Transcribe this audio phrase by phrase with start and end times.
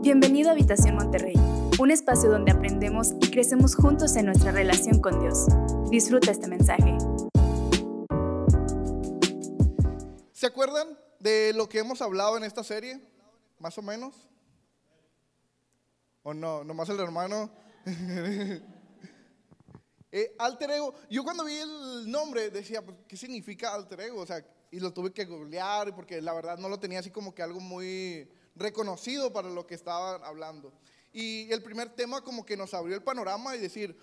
[0.00, 1.34] Bienvenido a Habitación Monterrey,
[1.80, 5.46] un espacio donde aprendemos y crecemos juntos en nuestra relación con Dios.
[5.90, 6.96] Disfruta este mensaje.
[10.32, 13.00] ¿Se acuerdan de lo que hemos hablado en esta serie?
[13.58, 14.14] Más o menos.
[16.22, 16.62] ¿O no?
[16.62, 17.50] Nomás el hermano.
[20.10, 20.94] Eh, alter ego.
[21.10, 24.22] Yo cuando vi el nombre decía, pues, ¿qué significa alter ego?
[24.22, 27.34] O sea, y lo tuve que googlear porque la verdad no lo tenía así como
[27.34, 28.26] que algo muy
[28.58, 30.72] reconocido para lo que estaban hablando.
[31.12, 33.96] Y el primer tema como que nos abrió el panorama y decir,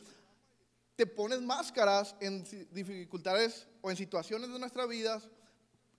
[0.96, 5.30] te pones máscaras en dificultades o en situaciones de nuestras vidas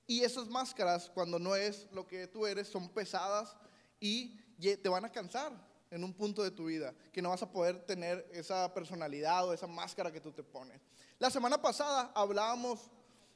[0.07, 3.57] y esas máscaras cuando no es lo que tú eres son pesadas
[4.01, 5.53] y te van a cansar
[5.91, 9.53] en un punto de tu vida, que no vas a poder tener esa personalidad o
[9.53, 10.81] esa máscara que tú te pones.
[11.19, 12.91] La semana pasada hablábamos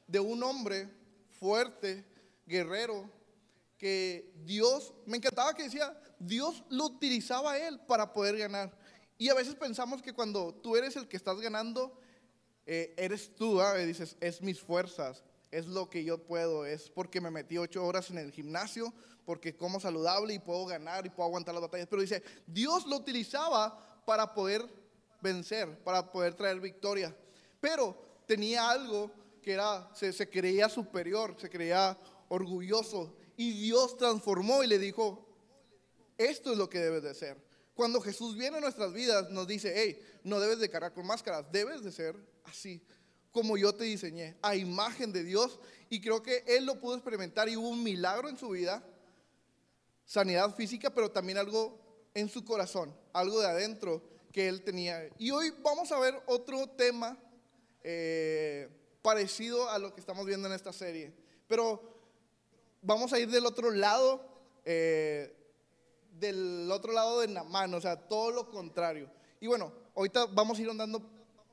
[0.07, 0.89] de un hombre
[1.29, 2.05] fuerte,
[2.45, 3.09] guerrero,
[3.81, 8.77] que Dios, me encantaba que decía, Dios lo utilizaba a él para poder ganar.
[9.17, 11.99] Y a veces pensamos que cuando tú eres el que estás ganando,
[12.67, 17.19] eh, eres tú, y dices, es mis fuerzas, es lo que yo puedo, es porque
[17.21, 18.93] me metí ocho horas en el gimnasio,
[19.25, 21.87] porque como saludable y puedo ganar y puedo aguantar las batallas.
[21.89, 24.63] Pero dice, Dios lo utilizaba para poder
[25.21, 27.15] vencer, para poder traer victoria.
[27.59, 29.09] Pero tenía algo
[29.41, 31.97] que era, se creía superior, se creía
[32.29, 35.27] orgulloso y Dios transformó y le dijo,
[36.15, 37.43] esto es lo que debes de ser.
[37.73, 41.51] Cuando Jesús viene a nuestras vidas, nos dice, hey, no debes de cargar con máscaras,
[41.51, 42.85] debes de ser así,
[43.31, 45.59] como yo te diseñé, a imagen de Dios.
[45.89, 48.83] Y creo que Él lo pudo experimentar y hubo un milagro en su vida,
[50.05, 51.79] sanidad física, pero también algo
[52.13, 55.09] en su corazón, algo de adentro que Él tenía.
[55.17, 57.17] Y hoy vamos a ver otro tema
[57.83, 58.69] eh,
[59.01, 61.11] parecido a lo que estamos viendo en esta serie.
[61.47, 61.90] Pero
[62.81, 64.21] vamos a ir del otro lado,
[64.65, 65.35] eh,
[66.19, 69.09] del otro lado de la mano, o sea, todo lo contrario.
[69.39, 71.01] Y bueno, ahorita vamos a ir andando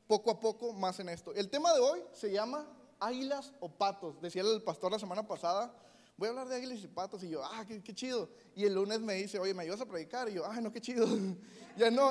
[0.07, 1.35] poco a poco más en esto.
[1.35, 2.67] El tema de hoy se llama
[2.99, 4.21] águilas o patos.
[4.21, 5.73] Decía el pastor la semana pasada,
[6.17, 7.23] voy a hablar de águilas y patos.
[7.23, 8.29] Y yo, ah, qué, chido.
[8.57, 10.29] Y el lunes me dice, oye, ¿me ayudas a predicar?
[10.29, 11.07] Y yo, ah, no, qué chido.
[11.77, 12.11] ya no,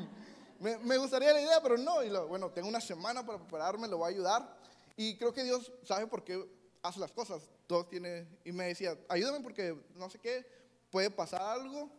[0.60, 2.02] me, me, gustaría la idea, pero no.
[2.02, 4.58] Y lo, bueno, tengo una semana para prepararme, lo voy a ayudar.
[4.96, 6.44] Y creo que Dios sabe por qué
[6.88, 7.48] hace las cosas.
[7.66, 10.46] Todos tiene, y me decía, ayúdame porque no sé qué,
[10.90, 11.90] puede pasar algo.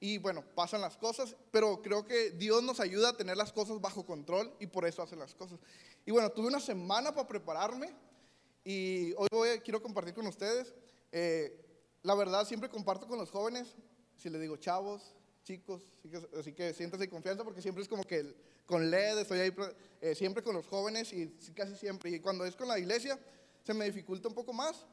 [0.00, 3.80] Y bueno, pasan las cosas, pero creo que Dios nos ayuda a tener las cosas
[3.80, 5.58] bajo control y por eso hace las cosas.
[6.04, 7.94] Y bueno, tuve una semana para prepararme
[8.64, 10.74] y hoy quiero compartir con ustedes.
[11.10, 11.58] Eh,
[12.02, 13.76] la verdad, siempre comparto con los jóvenes,
[14.16, 15.86] si les digo chavos, chicos,
[16.38, 18.34] así que siéntanse confianza porque siempre es como que
[18.66, 19.54] con LED estoy ahí
[20.00, 22.10] eh, siempre con los jóvenes y casi siempre.
[22.10, 23.18] Y cuando es con la iglesia,
[23.64, 24.86] se me dificulta un poco más,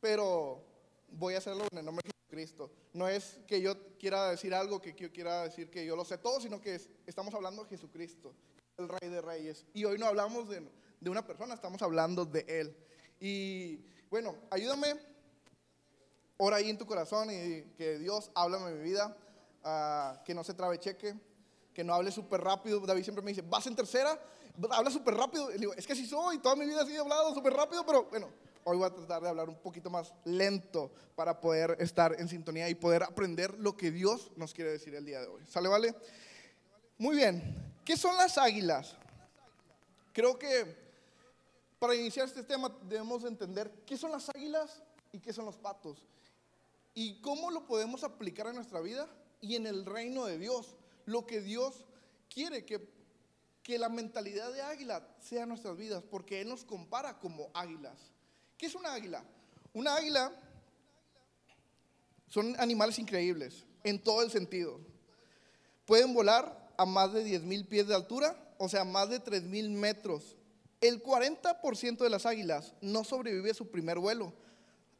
[0.00, 0.62] pero
[1.08, 2.70] voy a hacerlo en el nombre de Jesucristo.
[2.92, 6.18] No es que yo quiera decir algo, que yo quiera decir que yo lo sé
[6.18, 8.34] todo, sino que estamos hablando de Jesucristo,
[8.76, 9.64] el Rey de Reyes.
[9.72, 10.68] Y hoy no hablamos de,
[11.00, 12.76] de una persona, estamos hablando de Él.
[13.18, 14.98] Y bueno, ayúdame,
[16.36, 19.16] ora ahí en tu corazón y que Dios háblame mi vida,
[19.64, 21.14] uh, que no se trabe cheque,
[21.72, 22.80] que no hable súper rápido.
[22.80, 24.20] David siempre me dice, vas en tercera,
[24.70, 25.54] habla súper rápido.
[25.54, 28.30] Y digo, es que así soy, toda mi vida he hablado súper rápido, pero bueno,
[28.64, 32.68] hoy voy a tratar de hablar un poquito más lento para poder estar en sintonía
[32.68, 35.42] y poder aprender lo que Dios nos quiere decir el día de hoy.
[35.46, 35.94] ¿Sale, vale?
[36.98, 37.72] Muy bien.
[37.84, 38.96] ¿Qué son las águilas?
[40.12, 40.76] Creo que
[41.78, 46.06] para iniciar este tema debemos entender qué son las águilas y qué son los patos.
[46.94, 49.08] Y cómo lo podemos aplicar en nuestra vida
[49.40, 50.76] y en el reino de Dios.
[51.06, 51.84] Lo que Dios
[52.28, 52.78] quiere que
[53.70, 58.10] que la mentalidad de águila sea nuestras vidas, porque Él nos compara como águilas.
[58.58, 59.22] ¿Qué es una águila?
[59.72, 60.32] Una águila
[62.26, 64.80] son animales increíbles en todo el sentido.
[65.86, 69.44] Pueden volar a más de 10 mil pies de altura, o sea, más de 3
[69.44, 70.36] mil metros.
[70.80, 74.32] El 40% de las águilas no sobrevive a su primer vuelo,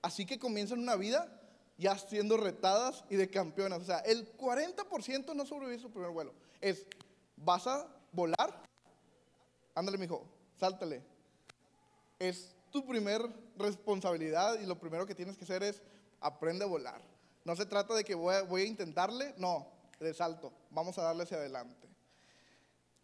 [0.00, 1.40] así que comienzan una vida
[1.76, 3.80] ya siendo retadas y de campeonas.
[3.80, 6.34] O sea, el 40% no sobrevive a su primer vuelo.
[6.60, 6.86] Es,
[7.34, 8.59] vas a volar,
[9.74, 10.26] ándale, mijo,
[10.58, 11.02] sáltale.
[12.18, 13.22] Es tu primer
[13.56, 15.82] responsabilidad y lo primero que tienes que hacer es
[16.20, 17.02] aprende a volar.
[17.44, 19.66] No se trata de que voy a, voy a intentarle, no,
[19.98, 21.88] de salto, vamos a darle hacia adelante.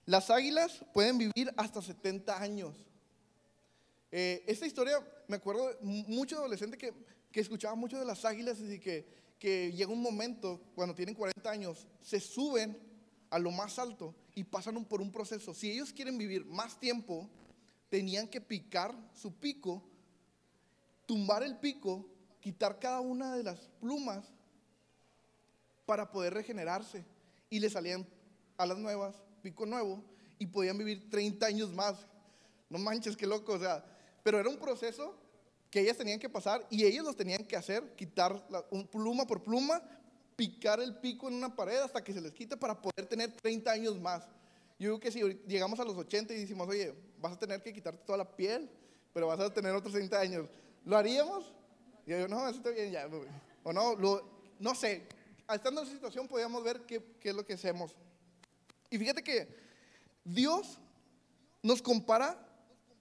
[0.04, 2.76] Las águilas pueden vivir hasta 70 años.
[4.12, 6.94] Eh, esta historia, me acuerdo, mucho adolescente que,
[7.32, 9.06] que escuchaba mucho de las águilas y que,
[9.38, 12.78] que llega un momento, cuando tienen 40 años, se suben
[13.30, 15.54] a lo más alto y pasan por un proceso.
[15.54, 17.28] Si ellos quieren vivir más tiempo,
[17.88, 19.82] tenían que picar su pico,
[21.06, 22.06] tumbar el pico,
[22.38, 24.26] quitar cada una de las plumas
[25.86, 27.02] para poder regenerarse.
[27.48, 28.06] Y le salían
[28.58, 30.04] alas nuevas, pico nuevo,
[30.38, 32.06] y podían vivir 30 años más.
[32.68, 33.82] No manches, qué loco, o sea,
[34.22, 35.16] pero era un proceso
[35.70, 39.42] que ellas tenían que pasar y ellos los tenían que hacer, quitar un pluma por
[39.42, 39.82] pluma,
[40.36, 43.70] picar el pico en una pared hasta que se les quite para poder tener 30
[43.70, 44.24] años más.
[44.78, 47.72] Yo digo que si llegamos a los 80 y decimos, oye, vas a tener que
[47.72, 48.70] quitarte toda la piel,
[49.14, 50.46] pero vas a tener otros 30 años,
[50.84, 51.52] ¿lo haríamos?
[52.04, 53.08] Y yo, no, eso está bien ya.
[53.64, 53.96] O no,
[54.58, 55.08] no sé,
[55.52, 57.94] estando en esa situación podíamos ver qué, qué es lo que hacemos.
[58.90, 59.48] Y fíjate que
[60.24, 60.78] Dios
[61.62, 62.38] nos compara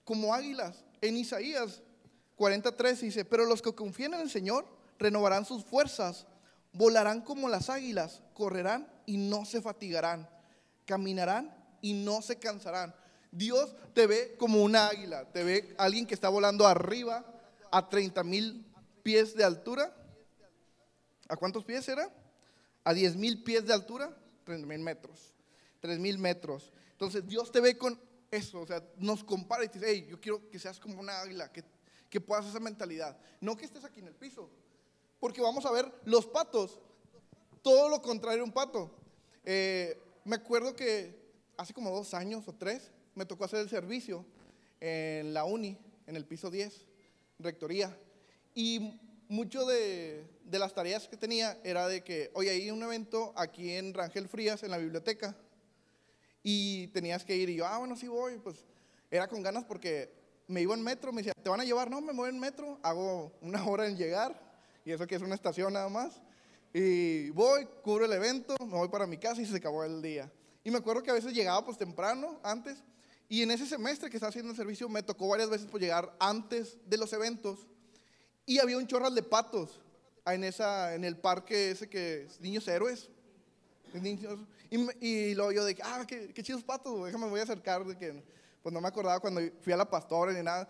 [0.06, 0.84] como águilas.
[1.02, 1.82] En Isaías
[2.36, 4.66] 43 dice, pero los que confían en el Señor
[4.98, 6.26] renovarán sus fuerzas,
[6.76, 10.30] volarán como las águilas, correrán y no se fatigarán,
[10.86, 12.94] caminarán y no se cansarán.
[13.32, 17.26] Dios te ve como una águila, te ve alguien que está volando arriba
[17.72, 18.66] a 30 mil
[19.04, 19.94] pies de altura.
[21.28, 22.10] ¿A cuántos pies era?
[22.84, 25.34] A 10 mil pies de altura, 30 mil metros.
[25.80, 26.72] 3 mil metros.
[26.92, 28.00] Entonces Dios te ve con
[28.32, 31.22] eso, o sea, nos compara y te dice, hey, yo quiero que seas como una
[31.22, 31.64] águila, que,
[32.10, 33.18] que puedas esa mentalidad.
[33.40, 34.50] No que estés aquí en el piso,
[35.26, 36.78] porque vamos a ver los patos,
[37.64, 38.92] todo lo contrario a un pato.
[39.44, 41.20] Eh, me acuerdo que
[41.58, 44.24] hace como dos años o tres me tocó hacer el servicio
[44.80, 46.86] en la uni, en el piso 10,
[47.40, 47.98] rectoría.
[48.54, 53.72] Y mucho de, las tareas que tenía era de que, oye, hay un evento aquí
[53.72, 55.36] en Rangel Frías, en la biblioteca,
[56.44, 57.50] y tenías que ir.
[57.50, 58.38] Y yo, ah, bueno, sí voy.
[58.38, 58.64] Pues
[59.10, 60.14] era con ganas porque
[60.48, 61.90] me iba en metro, me decía, ¿te van a llevar?
[61.90, 64.45] No, me voy en metro, hago una hora en llegar,
[64.86, 66.22] y eso que es una estación nada más.
[66.72, 70.32] Y voy, cubro el evento, me voy para mi casa y se acabó el día.
[70.64, 72.84] Y me acuerdo que a veces llegaba pues temprano, antes,
[73.28, 76.16] y en ese semestre que estaba haciendo el servicio me tocó varias veces por llegar
[76.20, 77.68] antes de los eventos.
[78.46, 79.82] Y había un chorral de patos
[80.28, 83.10] en, esa, en el parque ese que es Niños Héroes.
[83.94, 84.40] Niños,
[84.70, 87.98] y, y luego yo de ah, qué, qué chidos patos, déjame, voy a acercar, de
[87.98, 88.24] que,
[88.62, 90.68] pues no me acordaba cuando fui a la pastora ni nada.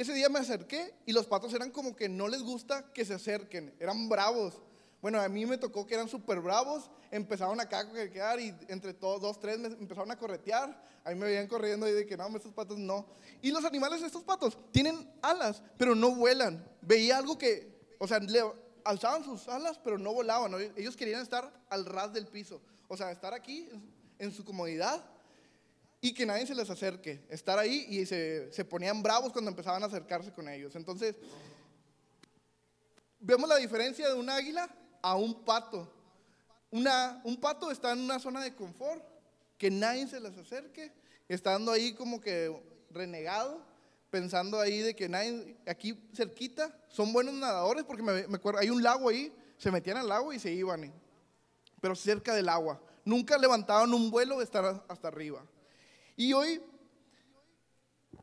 [0.00, 3.14] Ese día me acerqué y los patos eran como que no les gusta que se
[3.14, 4.54] acerquen, eran bravos.
[5.02, 8.94] Bueno, a mí me tocó que eran súper bravos, empezaron acá a coquetear y entre
[8.94, 10.80] todos, dos, tres, me empezaron a corretear.
[11.04, 13.06] A mí me veían corriendo y de que no, estos patos no.
[13.42, 16.64] Y los animales, estos patos, tienen alas, pero no vuelan.
[16.80, 18.20] Veía algo que, o sea,
[18.84, 20.54] alzaban sus alas, pero no volaban.
[20.76, 22.60] Ellos querían estar al ras del piso.
[22.86, 23.68] O sea, estar aquí
[24.20, 25.04] en su comodidad
[26.00, 27.24] y que nadie se les acerque.
[27.28, 30.74] Estar ahí y se, se ponían bravos cuando empezaban a acercarse con ellos.
[30.76, 31.16] Entonces,
[33.20, 34.68] vemos la diferencia de un águila
[35.02, 35.92] a un pato.
[36.70, 39.02] Una, un pato está en una zona de confort,
[39.56, 40.92] que nadie se les acerque,
[41.28, 42.54] estando ahí como que
[42.90, 43.64] renegado,
[44.10, 48.70] pensando ahí de que nadie, aquí cerquita, son buenos nadadores, porque me, me acuerdo, hay
[48.70, 50.92] un lago ahí, se metían al lago y se iban
[51.80, 52.80] pero cerca del agua.
[53.04, 55.44] Nunca levantaban un vuelo de estar hasta arriba.
[56.18, 56.60] Y hoy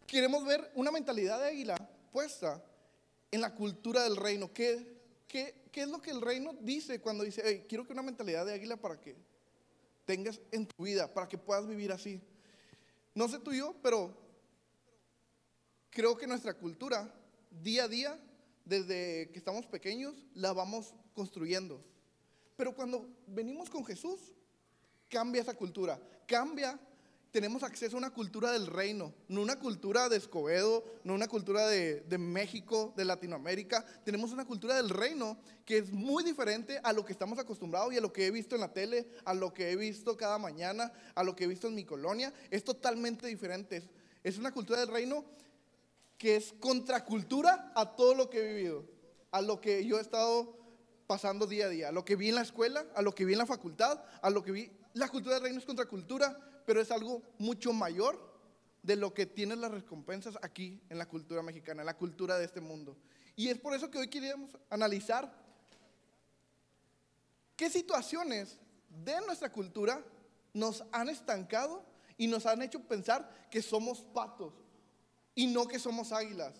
[0.06, 1.78] queremos ver una mentalidad de águila
[2.12, 2.62] puesta
[3.32, 4.52] en la cultura del reino.
[4.52, 5.00] ¿Qué,
[5.30, 8.54] qué, qué es lo que el reino dice cuando dice, quiero que una mentalidad de
[8.54, 9.16] águila para que
[10.06, 12.22] tengas en tu vida, para que puedas vivir así?
[13.14, 14.14] No sé tú y yo, pero
[15.90, 17.10] creo que nuestra cultura,
[17.50, 18.20] día a día,
[18.66, 21.82] desde que estamos pequeños, la vamos construyendo.
[22.58, 24.20] Pero cuando venimos con Jesús,
[25.08, 25.98] cambia esa cultura,
[26.28, 26.78] cambia,
[27.36, 31.68] tenemos acceso a una cultura del reino, no una cultura de Escobedo, no una cultura
[31.68, 36.94] de, de, México, de Latinoamérica, tenemos una cultura del reino que es muy diferente a
[36.94, 39.54] lo que estamos acostumbrados y a lo que he visto en la tele, a lo
[39.54, 43.28] que he visto cada mañana, a lo que he visto en mi colonia, es totalmente
[43.28, 43.76] diferente.
[43.76, 43.90] Es,
[44.24, 45.26] es una cultura del reino
[46.18, 48.86] que es contracultura a todo lo que he vivido,
[49.32, 50.58] a lo que yo he estado
[51.06, 53.34] pasando día a día, a lo que vi en la escuela, a lo que vi
[53.34, 54.72] en la facultad, a lo que vi.
[54.94, 58.20] La cultura del reino es contracultura, pero es algo mucho mayor
[58.84, 62.46] de lo que tienen las recompensas aquí en la cultura mexicana, en la cultura de
[62.46, 62.98] este mundo.
[63.36, 65.32] Y es por eso que hoy queríamos analizar
[67.56, 70.04] qué situaciones de nuestra cultura
[70.54, 71.84] nos han estancado
[72.18, 74.54] y nos han hecho pensar que somos patos
[75.34, 76.54] y no que somos águilas.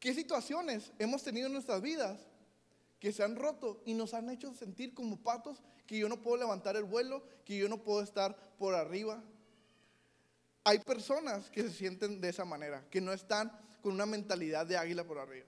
[0.00, 2.20] ¿Qué situaciones hemos tenido en nuestras vidas
[3.04, 6.38] que se han roto y nos han hecho sentir como patos que yo no puedo
[6.38, 9.22] levantar el vuelo, que yo no puedo estar por arriba?
[10.64, 14.78] Hay personas que se sienten de esa manera, que no están con una mentalidad de
[14.78, 15.44] águila por arriba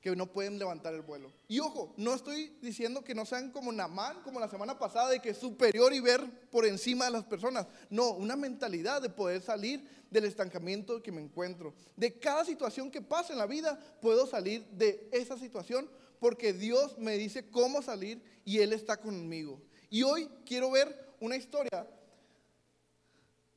[0.00, 1.30] que no pueden levantar el vuelo.
[1.46, 5.20] Y ojo, no estoy diciendo que no sean como Namán, como la semana pasada, de
[5.20, 7.66] que es superior y ver por encima de las personas.
[7.90, 11.74] No, una mentalidad de poder salir del estancamiento que me encuentro.
[11.94, 15.86] De cada situación que pasa en la vida, puedo salir de esa situación
[16.20, 19.60] porque Dios me dice cómo salir y Él está conmigo.
[19.88, 21.88] Y hoy quiero ver una historia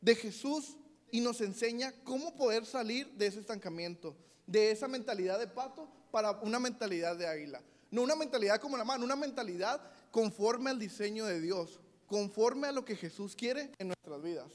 [0.01, 0.77] de Jesús
[1.11, 4.15] y nos enseña cómo poder salir de ese estancamiento,
[4.47, 7.61] de esa mentalidad de pato para una mentalidad de águila.
[7.91, 9.79] No una mentalidad como la mano, una mentalidad
[10.09, 14.51] conforme al diseño de Dios, conforme a lo que Jesús quiere en nuestras vidas.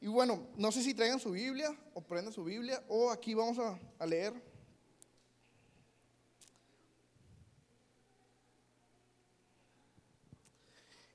[0.00, 3.58] Y bueno, no sé si traigan su Biblia o prendan su Biblia o aquí vamos
[3.58, 4.34] a, a leer.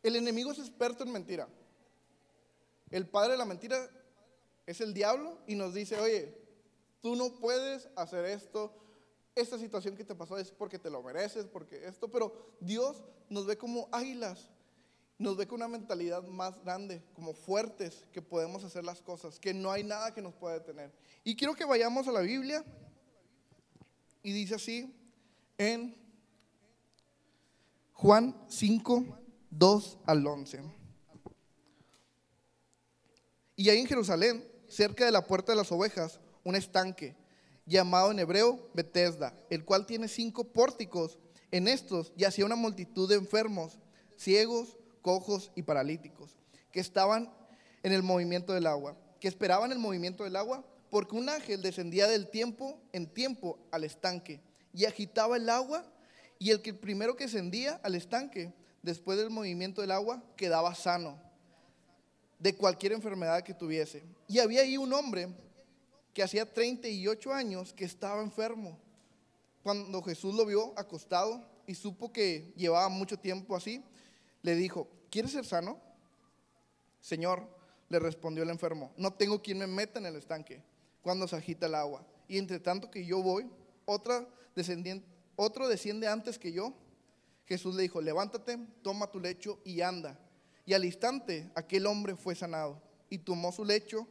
[0.03, 1.47] El enemigo es experto en mentira.
[2.89, 3.89] El padre de la mentira
[4.65, 6.37] es el diablo y nos dice, oye,
[7.01, 8.73] tú no puedes hacer esto,
[9.35, 13.45] esta situación que te pasó es porque te lo mereces, porque esto, pero Dios nos
[13.45, 14.49] ve como águilas,
[15.17, 19.53] nos ve con una mentalidad más grande, como fuertes, que podemos hacer las cosas, que
[19.53, 20.91] no hay nada que nos pueda detener.
[21.23, 22.65] Y quiero que vayamos a la Biblia
[24.23, 24.93] y dice así
[25.57, 25.95] en
[27.93, 29.20] Juan 5,
[29.51, 30.61] 2 al 11.
[33.55, 37.15] Y hay en Jerusalén, cerca de la puerta de las ovejas, un estanque
[37.65, 41.19] llamado en hebreo Bethesda, el cual tiene cinco pórticos.
[41.51, 43.77] En estos yacía una multitud de enfermos,
[44.17, 46.37] ciegos, cojos y paralíticos,
[46.71, 47.31] que estaban
[47.83, 52.07] en el movimiento del agua, que esperaban el movimiento del agua, porque un ángel descendía
[52.07, 54.41] del tiempo en tiempo al estanque
[54.73, 55.85] y agitaba el agua,
[56.39, 61.19] y el que primero que ascendía al estanque, después del movimiento del agua, quedaba sano
[62.39, 64.03] de cualquier enfermedad que tuviese.
[64.27, 65.29] Y había ahí un hombre
[66.13, 68.79] que hacía 38 años que estaba enfermo.
[69.63, 73.83] Cuando Jesús lo vio acostado y supo que llevaba mucho tiempo así,
[74.41, 75.79] le dijo, ¿quieres ser sano?
[76.99, 77.47] Señor,
[77.89, 80.63] le respondió el enfermo, no tengo quien me meta en el estanque
[81.01, 82.05] cuando se agita el agua.
[82.27, 83.47] Y entre tanto que yo voy,
[83.85, 86.73] otro desciende antes que yo.
[87.51, 90.17] Jesús le dijo, levántate, toma tu lecho y anda.
[90.65, 94.07] Y al instante aquel hombre fue sanado y tomó su lecho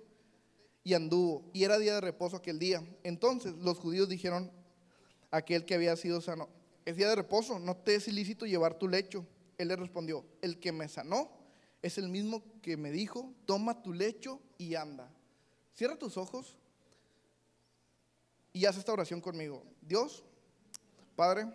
[0.84, 1.48] y anduvo.
[1.54, 2.84] Y era día de reposo aquel día.
[3.02, 4.52] Entonces los judíos dijeron
[5.30, 6.50] aquel que había sido sano,
[6.84, 9.26] es día de reposo, no te es ilícito llevar tu lecho.
[9.56, 11.30] Él le respondió, el que me sanó
[11.80, 15.10] es el mismo que me dijo, toma tu lecho y anda.
[15.72, 16.58] Cierra tus ojos
[18.52, 19.64] y haz esta oración conmigo.
[19.80, 20.24] Dios,
[21.16, 21.46] Padre,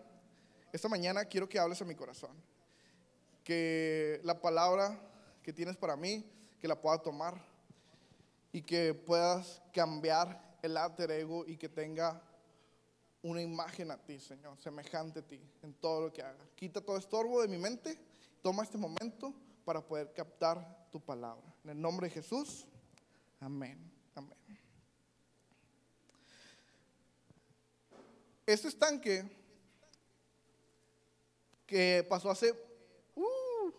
[0.76, 2.36] esta mañana quiero que hables a mi corazón.
[3.46, 5.00] Que la palabra
[5.42, 6.26] que tienes para mí,
[6.60, 7.42] que la pueda tomar
[8.52, 12.22] y que puedas cambiar el alter ego y que tenga
[13.22, 16.46] una imagen a ti, Señor, semejante a ti en todo lo que haga.
[16.56, 17.98] Quita todo estorbo de mi mente,
[18.42, 21.56] toma este momento para poder captar tu palabra.
[21.64, 22.68] En el nombre de Jesús,
[23.40, 23.80] amén,
[24.14, 24.38] amén.
[28.46, 29.45] Este estanque
[31.66, 32.52] que pasó hace
[33.16, 33.72] uh,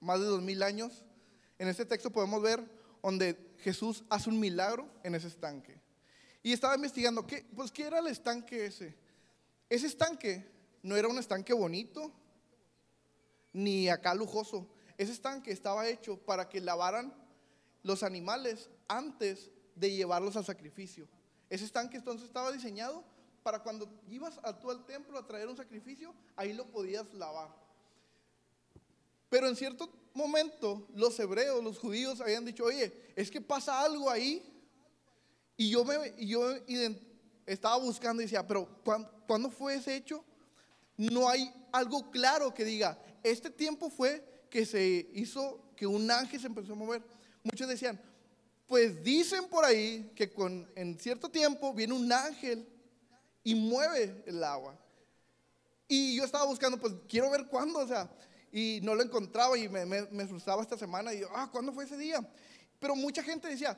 [0.00, 1.04] más de dos mil años,
[1.58, 2.62] en este texto podemos ver
[3.02, 5.80] donde Jesús hace un milagro en ese estanque.
[6.42, 8.96] Y estaba investigando, ¿qué, pues, ¿qué era el estanque ese?
[9.68, 10.50] Ese estanque
[10.82, 12.12] no era un estanque bonito,
[13.52, 14.66] ni acá lujoso.
[14.96, 17.14] Ese estanque estaba hecho para que lavaran
[17.82, 21.08] los animales antes de llevarlos al sacrificio.
[21.48, 23.04] Ese estanque entonces estaba diseñado
[23.42, 27.54] para cuando ibas tú al templo a traer un sacrificio, ahí lo podías lavar.
[29.28, 34.10] Pero en cierto momento los hebreos, los judíos habían dicho, oye, es que pasa algo
[34.10, 34.46] ahí.
[35.56, 35.84] Y yo,
[37.46, 38.68] estaba buscando y decía, pero
[39.26, 40.24] ¿cuándo, fue ese hecho?
[40.96, 46.40] No hay algo claro que diga, este tiempo fue que se hizo, que un ángel
[46.40, 47.02] se empezó a mover.
[47.42, 48.00] Muchos decían,
[48.66, 50.32] pues dicen por ahí que
[50.76, 52.66] en cierto tiempo viene un ángel
[53.42, 54.78] y mueve el agua.
[55.88, 58.08] Y yo estaba buscando, pues quiero ver cuándo, o sea,
[58.52, 61.84] y no lo encontraba y me, me, frustraba esta semana y yo, ah, ¿cuándo fue
[61.84, 62.20] ese día?
[62.78, 63.76] Pero mucha gente decía,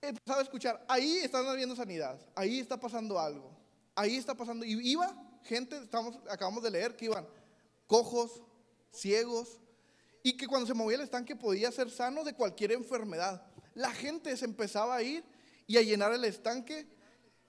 [0.00, 3.50] empezaba a escuchar, ahí están habiendo sanidad, ahí está pasando algo,
[3.94, 7.26] ahí está pasando, y iba gente, estamos, acabamos de leer que iban
[7.86, 8.42] cojos,
[8.92, 9.58] ciegos,
[10.22, 13.42] y que cuando se movía el estanque podía ser sano de cualquier enfermedad.
[13.74, 15.24] La gente se empezaba a ir
[15.66, 16.86] y a llenar el estanque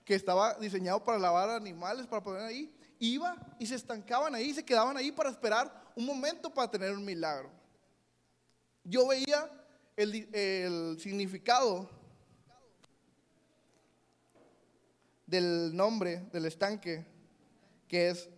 [0.04, 4.64] que estaba diseñado para lavar animales, para poner ahí, iba y se estancaban ahí, se
[4.64, 7.50] quedaban ahí para esperar un momento para tener un milagro.
[8.84, 9.50] Yo veía
[9.96, 11.88] el, significado
[15.26, 17.06] del nombre del estanque,
[17.88, 18.28] que es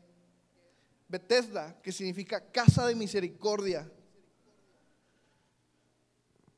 [1.09, 3.91] Bethesda, que significa casa de misericordia.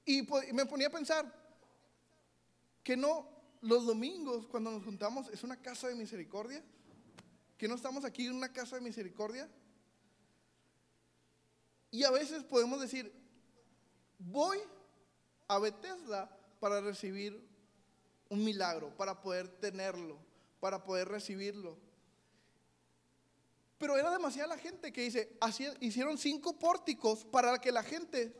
[0.05, 1.33] Y me ponía a pensar
[2.83, 6.63] que no los domingos cuando nos juntamos es una casa de misericordia.
[7.57, 9.51] que no estamos aquí en una casa de misericordia.
[11.91, 13.13] Y a veces podemos decir,
[14.19, 14.59] voy
[15.49, 17.49] a Bethesda para recibir
[18.29, 20.19] un milagro, para poder tenerlo,
[20.61, 21.77] para poder recibirlo.
[23.79, 25.37] Pero era demasiada la gente que dice,
[25.81, 28.37] hicieron cinco pórticos para que la gente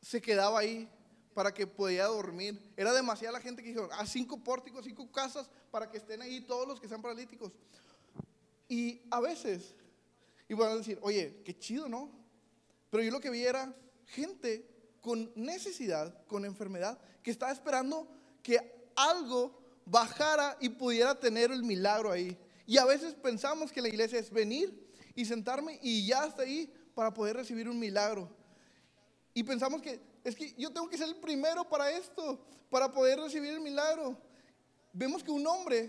[0.00, 0.88] se quedaba ahí,
[1.36, 2.58] para que podía dormir.
[2.78, 6.40] Era demasiada la gente que dijo, a cinco pórticos, cinco casas, para que estén ahí
[6.40, 7.52] todos los que sean paralíticos.
[8.70, 9.74] Y a veces,
[10.48, 12.10] y van a decir, oye, qué chido, ¿no?
[12.88, 13.76] Pero yo lo que vi era
[14.06, 14.66] gente
[15.02, 18.08] con necesidad, con enfermedad, que estaba esperando
[18.42, 22.34] que algo bajara y pudiera tener el milagro ahí.
[22.66, 26.72] Y a veces pensamos que la iglesia es venir y sentarme y ya está ahí
[26.94, 28.34] para poder recibir un milagro.
[29.34, 33.20] Y pensamos que es que yo tengo que ser el primero para esto, para poder
[33.20, 34.18] recibir el milagro.
[34.92, 35.88] Vemos que un hombre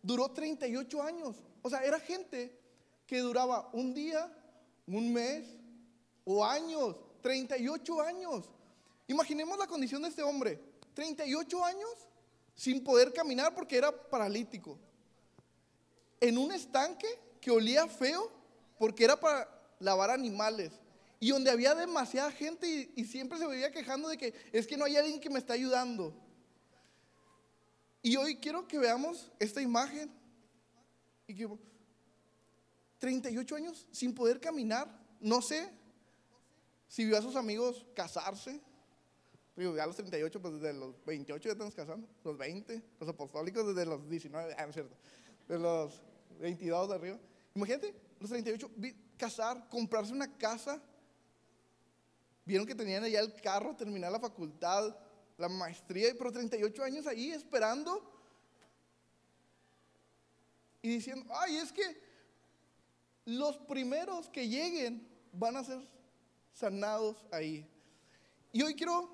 [0.00, 1.36] duró 38 años.
[1.60, 2.58] O sea, era gente
[3.06, 4.34] que duraba un día,
[4.86, 5.44] un mes
[6.24, 8.48] o años, 38 años.
[9.06, 10.58] Imaginemos la condición de este hombre,
[10.94, 11.90] 38 años
[12.54, 14.78] sin poder caminar porque era paralítico.
[16.20, 18.32] En un estanque que olía feo
[18.78, 19.46] porque era para
[19.78, 20.72] lavar animales.
[21.20, 24.84] Y donde había demasiada gente y, siempre se veía quejando de que es que no
[24.84, 26.14] hay alguien que me está ayudando.
[28.02, 30.10] Y hoy quiero que veamos esta imagen.
[31.26, 31.48] Y que
[32.98, 34.88] 38 años sin poder caminar.
[35.20, 35.70] No sé
[36.88, 38.60] si vio a sus amigos casarse.
[39.56, 42.08] Digo, ya los 38, pues desde los 28 ya estamos casando.
[42.24, 44.96] Los 20, los apostólicos desde los 19, ah, no es cierto.
[45.48, 46.02] De los
[46.40, 47.18] 22 de arriba.
[47.54, 48.70] Imagínate, los 38,
[49.16, 50.82] casar, comprarse una casa
[52.44, 54.94] Vieron que tenían allá el carro, terminar la facultad,
[55.38, 58.14] la maestría, pero 38 años ahí esperando
[60.82, 61.98] y diciendo, ay, es que
[63.24, 65.80] los primeros que lleguen van a ser
[66.52, 67.66] sanados ahí.
[68.52, 69.08] Y hoy quiero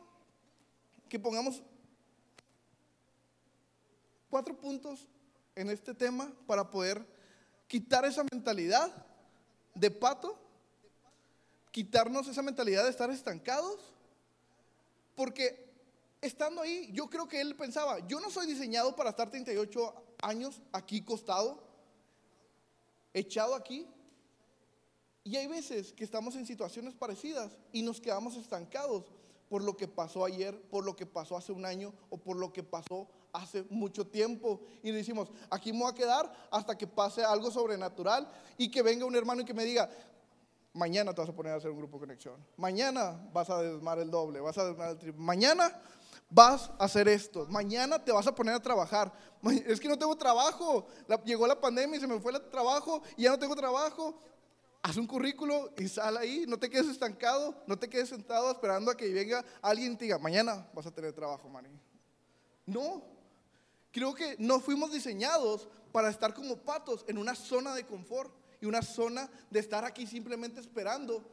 [1.09, 1.63] que pongamos
[4.29, 5.07] cuatro puntos
[5.55, 7.07] en este tema para poder
[7.69, 9.07] quitar esa mentalidad
[9.75, 10.37] de pato
[11.71, 13.93] quitarnos esa mentalidad de estar estancados.
[15.15, 15.71] Porque
[16.21, 20.61] estando ahí, yo creo que él pensaba, yo no soy diseñado para estar 38 años
[20.73, 21.63] aquí costado,
[23.13, 23.87] echado aquí.
[25.25, 29.13] Y hay veces que estamos en situaciones parecidas y nos quedamos estancados
[29.49, 32.53] por lo que pasó ayer, por lo que pasó hace un año o por lo
[32.53, 34.61] que pasó hace mucho tiempo.
[34.83, 39.05] Y decimos, aquí me voy a quedar hasta que pase algo sobrenatural y que venga
[39.05, 39.91] un hermano y que me diga,
[40.73, 42.37] Mañana te vas a poner a hacer un grupo de conexión.
[42.57, 45.21] Mañana vas a desmar el doble, vas a desmar el triple.
[45.21, 45.81] Mañana
[46.29, 47.47] vas a hacer esto.
[47.49, 49.13] Mañana te vas a poner a trabajar.
[49.67, 50.87] Es que no tengo trabajo.
[51.25, 54.17] llegó la pandemia y se me fue el trabajo y ya no tengo trabajo.
[54.83, 56.45] Haz un currículo y sal ahí.
[56.47, 57.55] No te quedes estancado.
[57.67, 60.93] No te quedes sentado esperando a que venga alguien y te diga, mañana vas a
[60.93, 61.69] tener trabajo, Mani.
[62.65, 63.03] No.
[63.91, 68.67] Creo que no fuimos diseñados para estar como patos en una zona de confort y
[68.67, 71.25] una zona de estar aquí simplemente esperando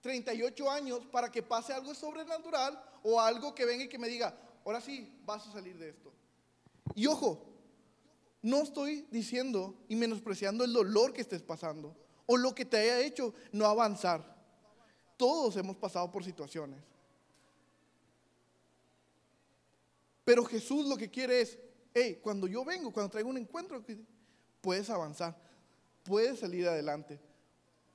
[0.00, 4.36] 38 años para que pase algo sobrenatural o algo que venga y que me diga,
[4.64, 6.12] ahora sí, vas a salir de esto.
[6.94, 7.44] Y ojo,
[8.42, 13.00] no estoy diciendo y menospreciando el dolor que estés pasando o lo que te haya
[13.00, 14.36] hecho no avanzar.
[15.16, 16.80] Todos hemos pasado por situaciones.
[20.24, 21.58] Pero Jesús lo que quiere es,
[21.94, 23.84] hey, cuando yo vengo, cuando traigo un encuentro,
[24.60, 25.36] puedes avanzar
[26.06, 27.20] puedes salir adelante,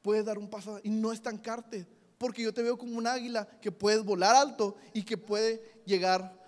[0.01, 3.71] puedes dar un paso y no estancarte, porque yo te veo como un águila que
[3.71, 6.39] puedes volar alto y que puede llegar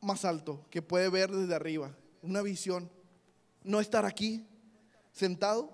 [0.00, 2.90] más alto, que puede ver desde arriba, una visión,
[3.62, 4.46] no estar aquí
[5.12, 5.70] sentado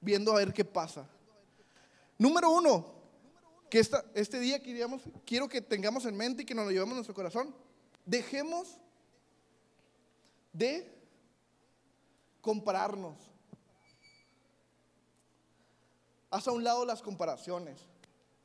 [0.00, 1.08] viendo a ver qué pasa.
[2.18, 2.94] Número uno,
[3.68, 6.90] que esta, este día queríamos, quiero que tengamos en mente y que nos lo llevemos
[6.90, 7.54] en nuestro corazón,
[8.04, 8.78] dejemos
[10.52, 10.92] de
[12.40, 13.29] compararnos.
[16.30, 17.80] Haz a un lado las comparaciones.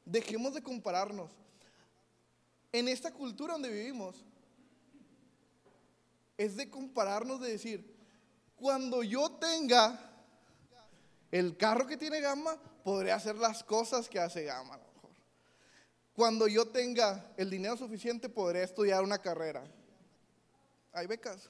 [0.03, 1.29] Dejemos de compararnos.
[2.71, 4.25] En esta cultura donde vivimos,
[6.37, 7.95] es de compararnos, de decir,
[8.55, 9.99] cuando yo tenga
[11.31, 15.11] el carro que tiene Gama, podré hacer las cosas que hace Gama a lo mejor.
[16.13, 19.63] Cuando yo tenga el dinero suficiente, podré estudiar una carrera.
[20.91, 21.49] Hay becas.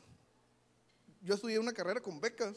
[1.22, 2.56] Yo estudié una carrera con becas.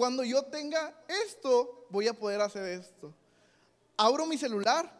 [0.00, 0.94] Cuando yo tenga
[1.26, 3.12] esto, voy a poder hacer esto.
[3.98, 4.90] Abro mi celular,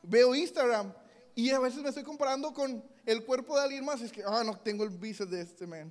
[0.00, 0.94] veo Instagram
[1.34, 4.00] y a veces me estoy comparando con el cuerpo de alguien más.
[4.00, 5.90] Es que, ah, no tengo el bíceps de este man.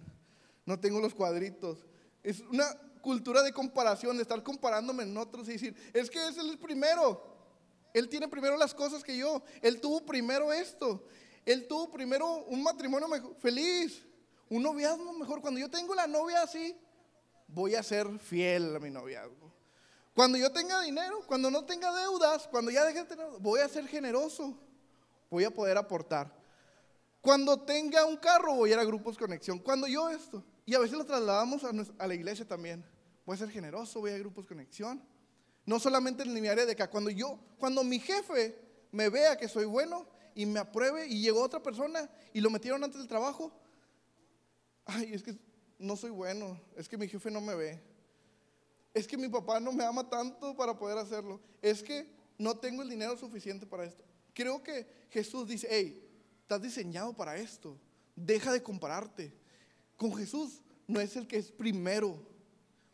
[0.65, 1.80] no tengo los cuadritos.
[2.24, 6.38] Es una cultura de comparación, de estar comparándome en otros y decir, es que es
[6.38, 7.22] el primero.
[7.94, 9.44] Él tiene primero las cosas que yo.
[9.62, 11.04] Él tuvo primero esto.
[11.46, 13.10] Él tuvo primero un matrimonio
[13.41, 14.06] feliz,
[14.48, 15.41] un noviazgo mejor.
[15.41, 16.74] Cuando yo tengo la novia así,
[17.53, 19.51] voy a ser fiel a mi noviazgo.
[20.13, 23.69] Cuando yo tenga dinero, cuando no tenga deudas, cuando ya deje de tener, voy a
[23.69, 24.57] ser generoso.
[25.29, 26.33] Voy a poder aportar.
[27.21, 29.59] Cuando tenga un carro, voy a ir a grupos conexión.
[29.59, 32.83] Cuando yo esto, y a veces lo trasladamos a, la iglesia también.
[33.25, 35.01] Voy a ser generoso, voy a grupos conexión.
[35.65, 36.89] No solamente en mi área de acá.
[36.89, 38.59] Cuando yo, cuando mi jefe
[38.91, 42.83] me vea que soy bueno y me apruebe y llegó otra persona y lo metieron
[42.83, 43.53] antes del trabajo,
[44.85, 45.37] ay, es que
[45.82, 47.82] no soy bueno, es que mi jefe no me ve.
[48.94, 51.39] Es que mi papá no me ama tanto para poder hacerlo.
[51.62, 54.04] Es que no tengo el dinero suficiente para esto.
[54.34, 56.08] Creo que Jesús dice, hey,
[56.41, 57.78] estás diseñado para esto.
[58.15, 59.34] Deja de compararte.
[59.98, 62.17] Con Jesús no es el que es primero.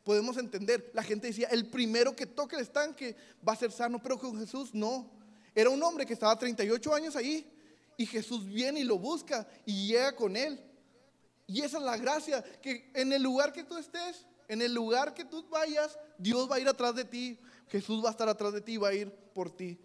[0.04, 3.16] Podemos entender, la gente decía, el primero que toque el estanque
[3.48, 5.10] va a ser sano, pero con Jesús no.
[5.54, 7.52] Era un hombre que estaba 38 años ahí
[7.98, 10.64] y Jesús viene y lo busca y llega con él.
[11.48, 15.14] Y esa es la gracia, que en el lugar que tú estés, en el lugar
[15.14, 18.54] que tú vayas, Dios va a ir atrás de ti, Jesús va a estar atrás
[18.54, 19.80] de ti, va a ir por ti.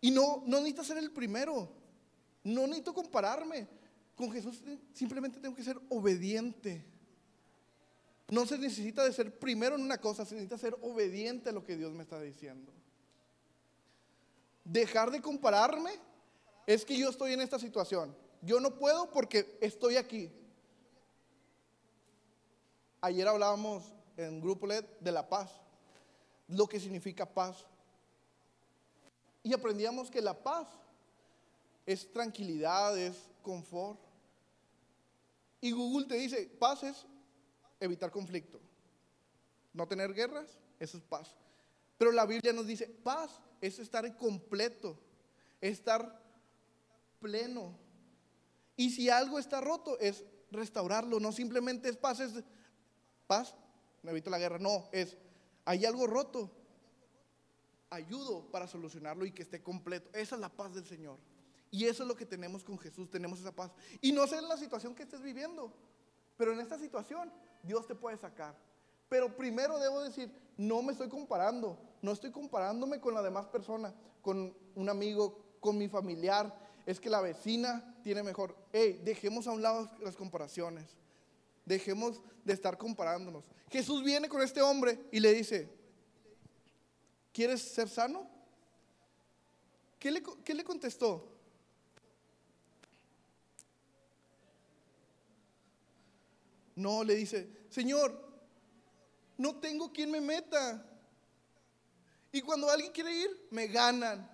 [0.00, 1.68] Y no, no necesitas ser el primero,
[2.44, 3.66] no necesito compararme.
[4.14, 4.62] Con Jesús
[4.94, 6.84] simplemente tengo que ser obediente.
[8.28, 11.64] No se necesita de ser primero en una cosa, se necesita ser obediente a lo
[11.64, 12.72] que Dios me está diciendo.
[14.64, 15.92] Dejar de compararme
[16.66, 18.16] es que yo estoy en esta situación.
[18.42, 20.30] Yo no puedo porque estoy aquí.
[23.00, 23.84] Ayer hablábamos
[24.16, 25.50] en Grupo LED de la paz,
[26.48, 27.66] lo que significa paz.
[29.42, 30.66] Y aprendíamos que la paz
[31.84, 34.00] es tranquilidad, es confort.
[35.60, 37.06] Y Google te dice, paz es
[37.80, 38.60] evitar conflicto.
[39.72, 41.34] No tener guerras, eso es paz.
[41.98, 44.98] Pero la Biblia nos dice, paz es estar completo,
[45.60, 46.20] estar
[47.20, 47.78] pleno.
[48.76, 51.18] Y si algo está roto, es restaurarlo.
[51.20, 52.44] No simplemente es paz, es
[53.26, 53.54] paz,
[54.02, 54.58] me evito la guerra.
[54.58, 55.16] No, es,
[55.64, 56.50] hay algo roto.
[57.90, 60.10] Ayudo para solucionarlo y que esté completo.
[60.12, 61.18] Esa es la paz del Señor.
[61.70, 63.70] Y eso es lo que tenemos con Jesús, tenemos esa paz.
[64.00, 65.72] Y no sé en la situación que estés viviendo,
[66.36, 68.56] pero en esta situación Dios te puede sacar.
[69.08, 73.94] Pero primero debo decir, no me estoy comparando, no estoy comparándome con la demás persona,
[74.22, 76.54] con un amigo, con mi familiar.
[76.86, 78.56] Es que la vecina tiene mejor.
[78.72, 80.84] Hey, dejemos a un lado las comparaciones.
[81.64, 83.42] Dejemos de estar comparándonos.
[83.68, 85.68] Jesús viene con este hombre y le dice,
[87.32, 88.30] ¿quieres ser sano?
[89.98, 91.36] ¿Qué le, qué le contestó?
[96.76, 98.24] No, le dice, Señor,
[99.36, 100.88] no tengo quien me meta.
[102.30, 104.30] Y cuando alguien quiere ir, me ganan.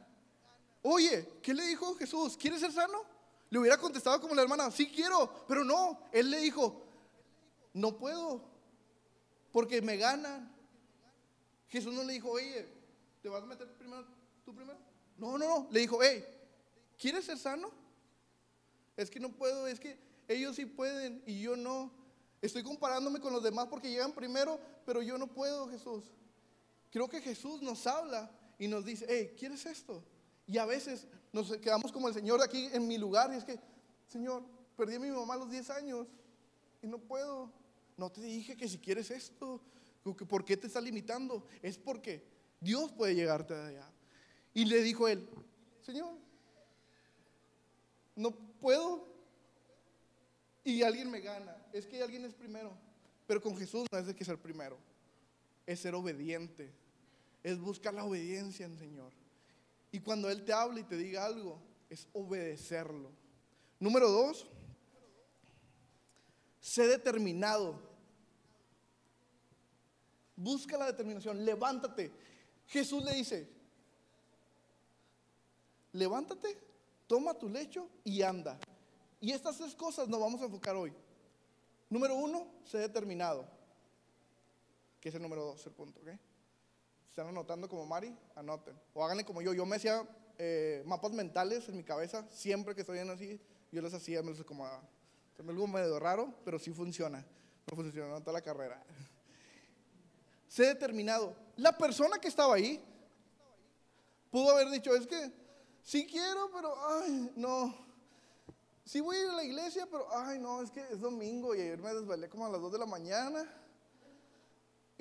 [0.82, 2.36] Oye, ¿qué le dijo Jesús?
[2.36, 3.11] ¿Quieres ser sano?
[3.52, 6.08] Le hubiera contestado como la hermana, sí quiero, pero no.
[6.10, 6.86] Él le dijo,
[7.74, 8.42] no puedo,
[9.52, 10.50] porque me ganan.
[11.68, 12.66] Jesús no le dijo, oye,
[13.20, 14.06] ¿te vas a meter primero
[14.42, 14.78] tú primero?
[15.18, 15.68] No, no, no.
[15.70, 16.24] Le dijo, hey,
[16.98, 17.70] ¿quieres ser sano?
[18.96, 21.92] Es que no puedo, es que ellos sí pueden y yo no.
[22.40, 26.04] Estoy comparándome con los demás porque llegan primero, pero yo no puedo, Jesús.
[26.90, 30.02] Creo que Jesús nos habla y nos dice, hey, ¿quieres esto?
[30.46, 33.58] Y a veces nos quedamos como el Señor aquí en mi lugar y es que,
[34.06, 34.44] Señor,
[34.76, 36.06] perdí a mi mamá a los 10 años
[36.82, 37.50] y no puedo.
[37.96, 39.60] No te dije que si quieres esto,
[40.28, 41.46] ¿por qué te está limitando?
[41.62, 42.24] Es porque
[42.60, 43.90] Dios puede llegarte de allá.
[44.54, 45.28] Y le dijo él,
[45.82, 46.14] Señor,
[48.14, 49.12] no puedo,
[50.64, 51.56] y alguien me gana.
[51.72, 52.72] Es que alguien es primero.
[53.26, 54.78] Pero con Jesús no es de que ser primero.
[55.66, 56.72] Es ser obediente.
[57.42, 59.12] Es buscar la obediencia en Señor.
[59.92, 63.10] Y cuando Él te habla y te diga algo, es obedecerlo.
[63.78, 64.46] Número dos,
[66.58, 67.78] sé determinado.
[70.34, 71.44] Busca la determinación.
[71.44, 72.10] Levántate.
[72.66, 73.48] Jesús le dice,
[75.92, 76.58] levántate,
[77.06, 78.58] toma tu lecho y anda.
[79.20, 80.92] Y estas tres cosas nos vamos a enfocar hoy.
[81.90, 83.46] Número uno, sé determinado.
[85.00, 86.08] Que es el número dos, el punto, ¿ok?
[87.12, 88.74] Están anotando como Mari, anoten.
[88.94, 89.52] O háganle como yo.
[89.52, 90.02] Yo me hacía
[90.38, 93.38] eh, mapas mentales en mi cabeza, siempre que estoy en así,
[93.70, 94.82] yo los hacía, me los acomodaba.
[95.38, 97.24] Es algo medio raro, pero sí funciona.
[97.70, 98.82] No funcionó toda la carrera.
[100.48, 101.36] sé determinado.
[101.56, 102.82] La persona que estaba ahí
[104.30, 105.30] pudo haber dicho, es que
[105.82, 107.92] sí quiero, pero ay, no
[108.84, 111.60] sí voy a ir a la iglesia, pero, ay, no, es que es domingo y
[111.60, 113.61] ayer me desvelé como a las 2 de la mañana.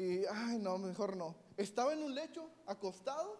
[0.01, 1.35] Y, ay, no, mejor no.
[1.57, 3.39] Estaba en un lecho, acostado.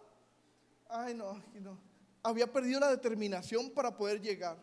[0.88, 1.76] Ay, no, no.
[2.22, 4.56] Había perdido la determinación para poder llegar.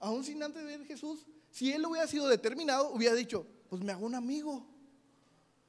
[0.00, 3.92] Aún sin antes de ver Jesús, si él hubiera sido determinado, hubiera dicho, pues me
[3.92, 4.66] hago un amigo.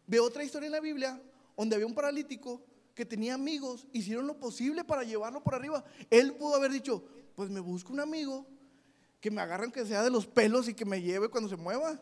[0.06, 1.22] Veo otra historia en la Biblia
[1.56, 2.62] donde había un paralítico
[2.94, 5.86] que tenía amigos, hicieron lo posible para llevarlo por arriba.
[6.10, 7.02] Él pudo haber dicho,
[7.34, 8.46] pues me busco un amigo
[9.22, 11.98] que me agarren que sea de los pelos y que me lleve cuando se mueva.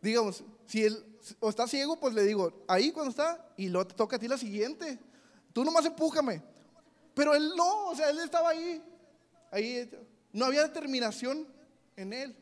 [0.00, 3.94] Digamos, si él o está ciego, pues le digo, ahí cuando está, y luego te
[3.94, 4.98] toca a ti la siguiente.
[5.52, 6.42] Tú nomás empújame.
[7.14, 8.82] Pero él no, o sea, él estaba ahí.
[9.50, 9.90] Ahí
[10.32, 11.46] no había determinación
[11.96, 12.36] en él.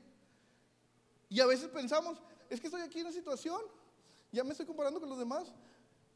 [1.28, 3.60] Y a veces pensamos, es que estoy aquí en una situación,
[4.32, 5.52] ya me estoy comparando con los demás,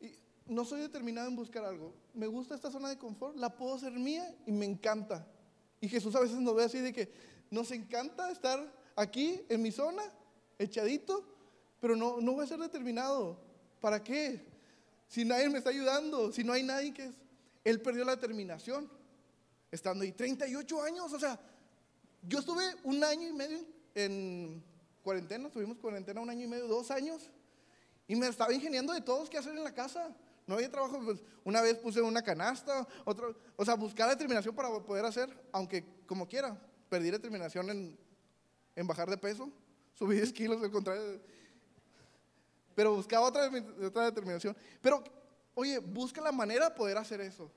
[0.00, 0.12] y
[0.46, 1.94] no soy determinado en buscar algo.
[2.14, 5.26] Me gusta esta zona de confort, la puedo hacer mía y me encanta.
[5.80, 7.12] Y Jesús a veces nos ve así de que
[7.50, 10.02] nos encanta estar aquí en mi zona,
[10.58, 11.33] echadito,
[11.84, 13.36] pero no, no voy a ser determinado.
[13.78, 14.42] ¿Para qué?
[15.06, 17.14] Si nadie me está ayudando, si no hay nadie que es...
[17.62, 18.90] Él perdió la determinación,
[19.70, 21.38] estando ahí 38 años, o sea,
[22.22, 23.58] yo estuve un año y medio
[23.94, 24.64] en
[25.02, 27.28] cuarentena, tuvimos cuarentena un año y medio, dos años,
[28.08, 30.10] y me estaba ingeniando de todos qué hacer en la casa.
[30.46, 34.70] No había trabajo, pues una vez puse una canasta, otro, o sea, buscar determinación para
[34.82, 37.98] poder hacer, aunque como quiera, perdí determinación en,
[38.74, 39.52] en bajar de peso,
[39.92, 41.20] subí 10 kilos, al contrario.
[42.74, 43.50] Pero buscaba otra,
[43.84, 44.56] otra determinación.
[44.80, 45.02] Pero,
[45.54, 47.50] oye, busca la manera de poder hacer eso,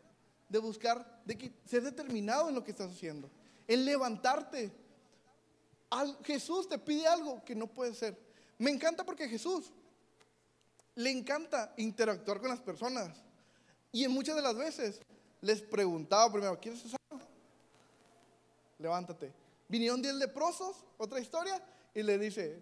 [0.47, 3.30] de buscar, de ser determinado en lo que estás haciendo,
[3.67, 4.71] en levantarte.
[5.89, 8.17] Al, Jesús te pide algo que no puede ser.
[8.58, 9.71] Me encanta porque Jesús
[10.95, 13.23] le encanta interactuar con las personas.
[13.91, 14.99] Y en muchas de las veces
[15.41, 16.97] les preguntaba primero, ¿quieres ser?
[18.80, 19.34] Levántate.
[19.67, 22.60] Vinieron 10 leprosos, otra historia, y le dice,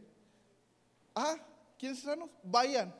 [1.13, 1.37] ah,
[1.77, 2.29] ¿quieren ser sanos?
[2.43, 2.93] Vayan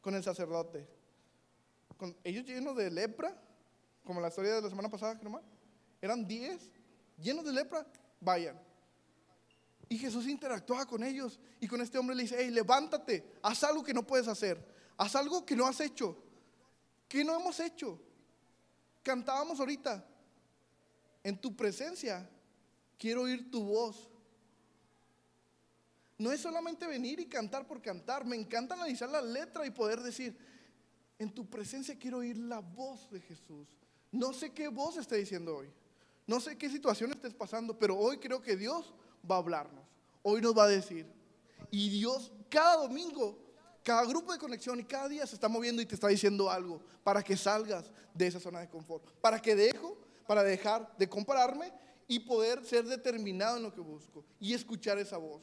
[0.00, 0.86] con el sacerdote.
[1.96, 3.36] Con ellos llenos de lepra,
[4.04, 5.42] como la historia de la semana pasada, creo
[6.00, 6.70] Eran 10
[7.18, 7.84] llenos de lepra,
[8.20, 8.56] vayan.
[9.88, 11.40] Y Jesús interactuaba con ellos.
[11.60, 14.64] Y con este hombre le dice, hey, levántate, haz algo que no puedes hacer.
[14.96, 16.16] Haz algo que no has hecho.
[17.08, 18.00] Que no hemos hecho.
[19.02, 20.04] Cantábamos ahorita.
[21.24, 22.28] En tu presencia
[22.98, 24.08] quiero oír tu voz.
[26.18, 28.24] No es solamente venir y cantar por cantar.
[28.24, 30.36] Me encanta analizar la letra y poder decir,
[31.18, 33.68] en tu presencia quiero oír la voz de Jesús.
[34.12, 35.70] No sé qué voz está diciendo hoy.
[36.26, 38.92] No sé qué situación estés pasando, pero hoy creo que Dios
[39.28, 39.84] va a hablarnos.
[40.22, 41.06] Hoy nos va a decir.
[41.70, 43.38] Y Dios cada domingo,
[43.82, 46.80] cada grupo de conexión y cada día se está moviendo y te está diciendo algo
[47.04, 49.04] para que salgas de esa zona de confort.
[49.20, 51.72] Para que dejo, para dejar de compararme
[52.08, 55.42] y poder ser determinado en lo que busco y escuchar esa voz.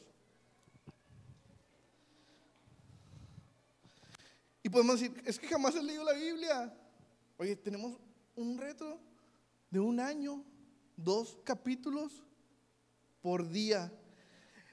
[4.63, 6.73] Y podemos decir, es que jamás he leído la Biblia.
[7.37, 7.97] Oye, tenemos
[8.35, 8.97] un reto
[9.69, 10.43] de un año,
[10.95, 12.23] dos capítulos
[13.21, 13.91] por día.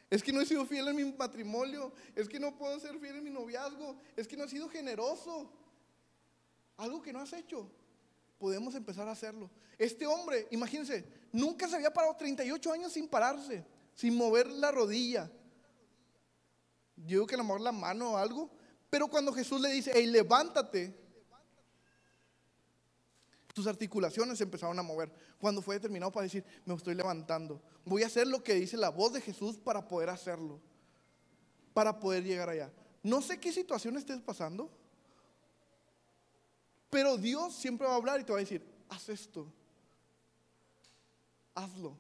[0.08, 1.92] Es que no he sido fiel en mi matrimonio.
[2.14, 3.96] Es que no puedo ser fiel en mi noviazgo.
[4.16, 5.50] Es que no he sido generoso.
[6.76, 7.70] Algo que no has hecho.
[8.38, 9.50] Podemos empezar a hacerlo.
[9.76, 15.30] Este hombre, imagínense, nunca se había parado 38 años sin pararse, sin mover la rodilla.
[16.96, 18.50] Yo digo que a lo la mano o algo.
[18.90, 21.00] Pero cuando Jesús le dice, hey, levántate,
[23.54, 25.12] sus articulaciones empezaron a mover.
[25.38, 27.62] Cuando fue determinado para decir, me estoy levantando.
[27.84, 30.60] Voy a hacer lo que dice la voz de Jesús para poder hacerlo.
[31.72, 32.72] Para poder llegar allá.
[33.02, 34.70] No sé qué situación estés pasando.
[36.90, 39.46] Pero Dios siempre va a hablar y te va a decir, haz esto.
[41.54, 41.96] Hazlo.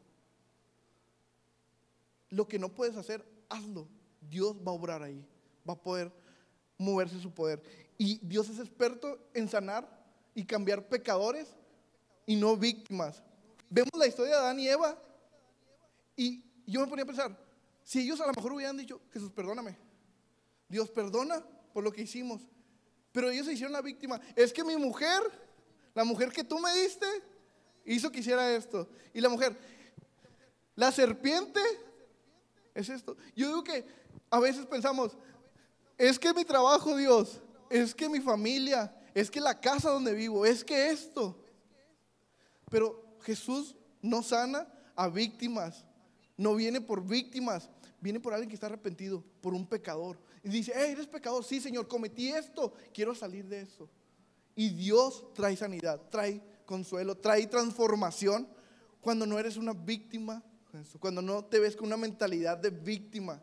[2.30, 3.86] Lo que no puedes hacer, hazlo.
[4.20, 5.24] Dios va a obrar ahí.
[5.68, 6.12] Va a poder
[6.80, 7.62] moverse su poder.
[7.98, 9.88] Y Dios es experto en sanar
[10.34, 11.48] y cambiar pecadores
[12.26, 13.22] y no víctimas.
[13.68, 14.98] Vemos la historia de Adán y Eva
[16.16, 17.36] y yo me ponía a pensar,
[17.84, 19.76] si ellos a lo mejor hubieran dicho, Jesús, perdóname,
[20.68, 22.42] Dios perdona por lo que hicimos,
[23.12, 24.20] pero ellos se hicieron la víctima.
[24.36, 25.20] Es que mi mujer,
[25.94, 27.06] la mujer que tú me diste,
[27.84, 28.88] hizo que hiciera esto.
[29.12, 29.56] Y la mujer,
[30.76, 31.60] la serpiente,
[32.74, 33.16] es esto.
[33.34, 33.84] Yo digo que
[34.30, 35.16] a veces pensamos,
[36.00, 40.46] es que mi trabajo, Dios, es que mi familia, es que la casa donde vivo,
[40.46, 41.44] es que esto.
[42.70, 45.84] Pero Jesús no sana a víctimas,
[46.38, 47.68] no viene por víctimas,
[48.00, 50.18] viene por alguien que está arrepentido, por un pecador.
[50.42, 53.86] Y dice, eres pecador, sí Señor, cometí esto, quiero salir de eso.
[54.56, 58.48] Y Dios trae sanidad, trae consuelo, trae transformación
[59.02, 60.42] cuando no eres una víctima,
[60.98, 63.42] cuando no te ves con una mentalidad de víctima,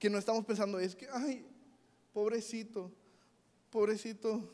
[0.00, 1.46] que no estamos pensando, es que, ay,
[2.16, 2.90] pobrecito,
[3.68, 4.50] pobrecito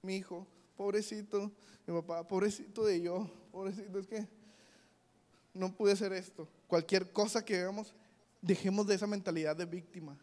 [0.00, 1.50] mi hijo, pobrecito
[1.84, 4.28] mi papá, pobrecito de yo, pobrecito, es que
[5.54, 6.48] no pude hacer esto.
[6.68, 7.92] Cualquier cosa que hagamos,
[8.40, 10.16] dejemos de esa mentalidad de víctima.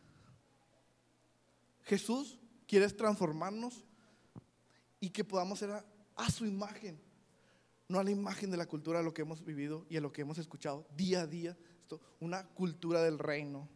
[1.83, 3.83] Jesús quiere transformarnos
[5.01, 6.97] y que podamos ser a, a, su imagen,
[7.89, 10.13] no a la imagen de la cultura de lo que hemos vivido y a lo
[10.13, 11.57] que hemos escuchado día a día.
[11.81, 13.67] Esto, una cultura del reino.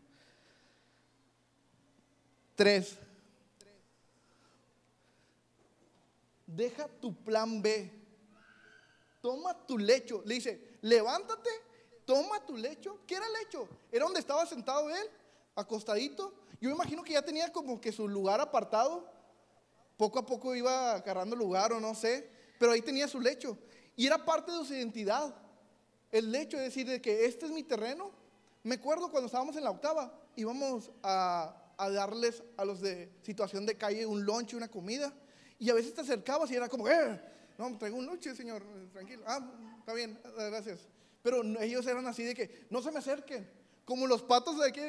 [2.56, 2.98] Tres.
[6.48, 7.92] Deja tu plan B.
[9.22, 10.22] Toma tu lecho.
[10.26, 11.50] Le dice, levántate,
[12.06, 13.00] toma tu lecho.
[13.06, 13.68] ¿Qué era el lecho?
[13.92, 15.10] Era donde estaba sentado él,
[15.56, 16.34] acostadito.
[16.62, 19.10] Yo me imagino que ya tenía como que su lugar apartado.
[19.98, 22.30] Poco a poco iba agarrando lugar o no sé.
[22.58, 23.58] Pero ahí tenía su lecho.
[23.96, 25.36] Y era parte de su identidad.
[26.12, 28.12] El lecho, es decir, de que este es mi terreno.
[28.64, 33.66] Me acuerdo cuando estábamos en la octava, íbamos a, a darles a los de situación
[33.66, 35.14] de calle un lunch, una comida.
[35.60, 37.22] Y a veces te acercabas y era como, eh,
[37.58, 39.24] no, traigo un lunch, señor, tranquilo.
[39.26, 39.40] Ah,
[39.80, 40.88] está bien, gracias.
[41.22, 43.50] Pero ellos eran así de que no se me acerquen.
[43.86, 44.82] Como los patos de aquí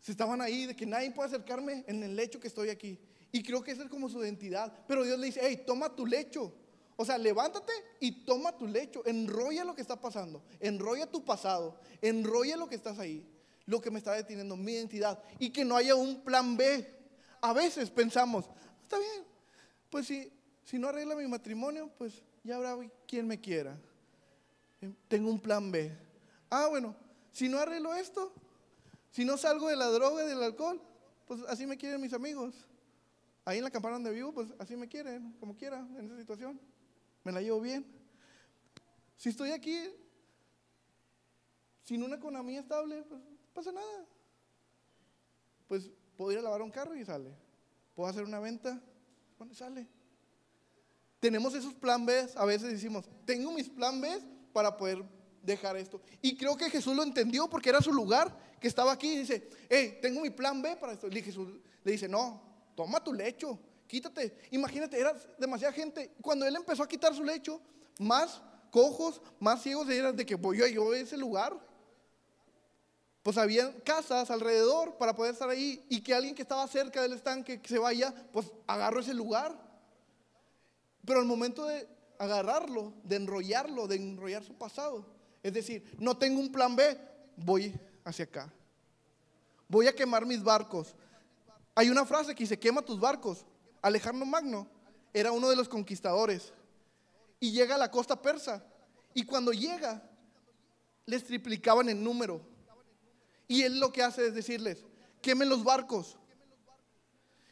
[0.00, 2.98] se estaban ahí, de que nadie puede acercarme en el lecho que estoy aquí.
[3.32, 4.72] Y creo que esa es como su identidad.
[4.86, 6.52] Pero Dios le dice, hey, toma tu lecho.
[6.96, 9.02] O sea, levántate y toma tu lecho.
[9.06, 10.44] Enrolla lo que está pasando.
[10.60, 11.78] Enrolla tu pasado.
[12.00, 13.26] Enrolla lo que estás ahí
[13.66, 16.86] lo que me está deteniendo, mi identidad, y que no haya un plan B.
[17.40, 18.46] A veces pensamos,
[18.82, 19.24] está bien,
[19.90, 20.32] pues si,
[20.64, 23.78] si no arregla mi matrimonio, pues ya habrá quien me quiera.
[24.80, 25.90] Eh, tengo un plan B.
[26.50, 26.94] Ah, bueno,
[27.32, 28.32] si no arreglo esto,
[29.10, 30.80] si no salgo de la droga y del alcohol,
[31.26, 32.54] pues así me quieren mis amigos.
[33.44, 36.60] Ahí en la campana donde vivo, pues así me quieren, como quiera, en esa situación.
[37.22, 37.84] Me la llevo bien.
[39.16, 39.78] Si estoy aquí
[41.84, 43.20] sin una economía estable, pues
[43.54, 44.06] pasa nada.
[45.68, 47.34] Pues puedo ir a lavar un carro y sale.
[47.94, 48.82] Puedo hacer una venta,
[49.50, 49.86] y sale.
[51.20, 54.08] Tenemos esos plan B, a veces decimos, tengo mis plan B
[54.52, 55.02] para poder
[55.42, 56.00] dejar esto.
[56.20, 59.48] Y creo que Jesús lo entendió porque era su lugar, que estaba aquí y dice,
[59.68, 61.08] hey, tengo mi plan B para esto.
[61.08, 62.42] Y Jesús le dice, no,
[62.74, 64.36] toma tu lecho, quítate.
[64.50, 66.12] Imagínate, era demasiada gente.
[66.20, 67.60] Cuando él empezó a quitar su lecho,
[67.98, 68.40] más
[68.70, 71.58] cojos, más ciegos eran de que voy yo a ese lugar
[73.24, 77.14] pues había casas alrededor para poder estar ahí y que alguien que estaba cerca del
[77.14, 79.58] estanque que se vaya, pues agarro ese lugar.
[81.06, 85.06] Pero al momento de agarrarlo, de enrollarlo, de enrollar su pasado,
[85.42, 86.98] es decir, no tengo un plan B,
[87.38, 88.52] voy hacia acá.
[89.68, 90.94] Voy a quemar mis barcos.
[91.74, 93.46] Hay una frase que dice, quema tus barcos.
[93.80, 94.68] Alejandro Magno
[95.14, 96.52] era uno de los conquistadores
[97.40, 98.62] y llega a la costa persa.
[99.14, 100.02] Y cuando llega,
[101.06, 102.52] les triplicaban el número
[103.54, 104.84] y él lo que hace es decirles,
[105.22, 106.16] quemen los barcos.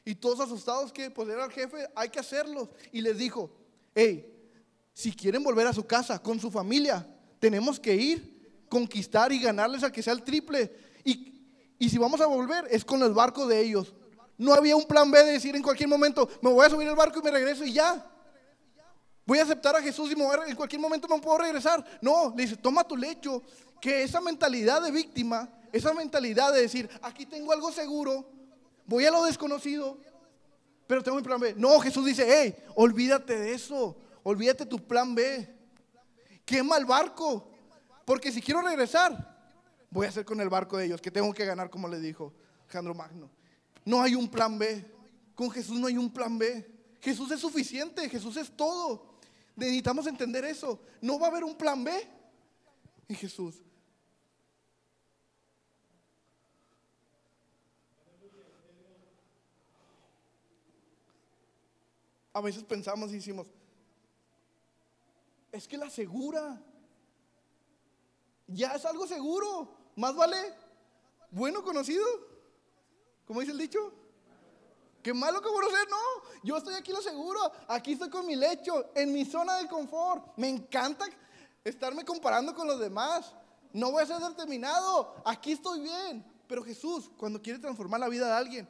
[0.04, 2.70] Y todos asustados que pues era el jefe, hay que hacerlos.
[2.90, 3.54] Y les dijo,
[3.94, 4.28] hey,
[4.92, 7.06] si quieren volver a su casa con su familia,
[7.38, 10.74] tenemos que ir, conquistar y ganarles a que sea el triple.
[11.04, 11.46] Y,
[11.78, 13.94] y si vamos a volver, es con el barco de ellos.
[14.36, 16.96] No había un plan B de decir en cualquier momento, me voy a subir al
[16.96, 18.11] barco y me regreso y ya.
[19.24, 21.84] Voy a aceptar a Jesús y en cualquier momento me puedo regresar.
[22.00, 23.42] No, le dice, toma tu lecho,
[23.80, 28.28] que esa mentalidad de víctima esa mentalidad de decir, aquí tengo algo seguro,
[28.86, 29.98] voy a lo desconocido,
[30.86, 31.54] pero tengo mi plan B.
[31.56, 35.48] No, Jesús dice, hey, olvídate de eso, olvídate tu plan B.
[36.44, 37.50] Quema el barco,
[38.04, 39.32] porque si quiero regresar,
[39.90, 42.34] voy a hacer con el barco de ellos, que tengo que ganar, como le dijo
[42.64, 43.30] Alejandro Magno.
[43.84, 44.84] No hay un plan B.
[45.34, 46.70] Con Jesús no hay un plan B.
[47.00, 49.11] Jesús es suficiente, Jesús es todo.
[49.56, 50.80] Necesitamos entender eso.
[51.00, 51.92] No va a haber un plan B
[53.08, 53.62] en Jesús.
[62.34, 63.46] A veces pensamos y decimos,
[65.50, 66.58] es que la segura,
[68.46, 70.38] ya es algo seguro, más vale
[71.30, 72.04] bueno conocido,
[73.26, 74.01] como dice el dicho.
[75.02, 76.40] Qué malo que conocer, no.
[76.42, 80.36] Yo estoy aquí lo seguro, aquí estoy con mi lecho, en mi zona de confort.
[80.36, 81.06] Me encanta
[81.64, 83.34] estarme comparando con los demás.
[83.72, 86.24] No voy a ser determinado, aquí estoy bien.
[86.46, 88.68] Pero Jesús, cuando quiere transformar la vida de alguien,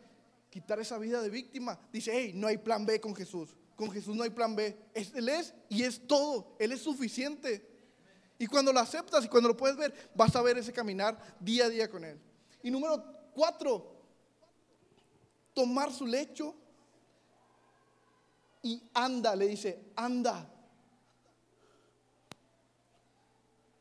[0.48, 1.78] quitar esa vida de víctima.
[1.92, 3.56] Dice, hey, no hay plan B con Jesús.
[3.76, 4.78] Con Jesús no hay plan B.
[4.94, 6.54] él es y es todo.
[6.58, 7.68] Él es suficiente.
[8.38, 11.66] Y cuando lo aceptas y cuando lo puedes ver, vas a ver ese caminar día
[11.66, 12.20] a día con Él.
[12.62, 13.91] Y número cuatro,
[15.54, 16.54] tomar su lecho
[18.62, 20.48] y anda, le dice, anda.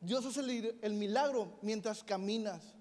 [0.00, 2.74] Dios hace el, el milagro mientras caminas.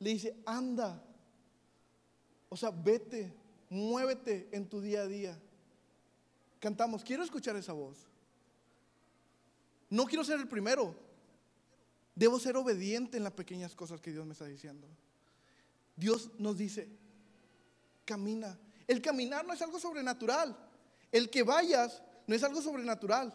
[0.00, 1.00] Le dice, anda.
[2.48, 3.32] O sea, vete,
[3.70, 5.40] muévete en tu día a día.
[6.58, 7.96] Cantamos, quiero escuchar esa voz.
[9.88, 10.94] No quiero ser el primero.
[12.14, 14.88] Debo ser obediente en las pequeñas cosas que Dios me está diciendo.
[15.96, 16.88] Dios nos dice,
[18.04, 18.58] camina.
[18.86, 20.56] El caminar no es algo sobrenatural.
[21.10, 23.32] El que vayas no es algo sobrenatural.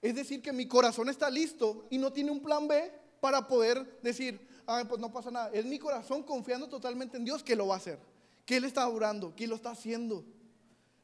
[0.00, 4.00] Es decir, que mi corazón está listo y no tiene un plan B para poder
[4.02, 5.50] decir, ah, pues no pasa nada.
[5.52, 7.98] Es mi corazón confiando totalmente en Dios que lo va a hacer,
[8.44, 10.24] que Él está orando, que Él lo está haciendo.